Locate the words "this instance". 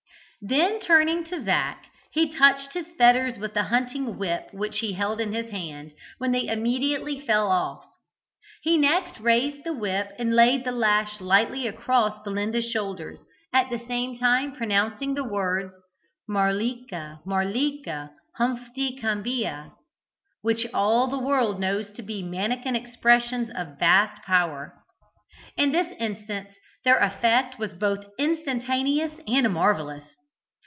25.71-26.49